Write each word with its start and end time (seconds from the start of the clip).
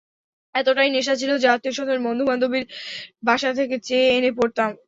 এতটাই 0.55 0.89
নেশা 0.91 1.13
ছিল 1.15 1.31
যে, 1.37 1.47
আত্মীয়স্বজন 1.47 1.99
বন্ধুবান্ধবীর 2.07 2.65
বাসা 3.23 3.49
থেকে 3.59 3.75
চেয়ে 3.87 4.07
এনে 4.17 4.31
পড়তাম। 4.39 4.69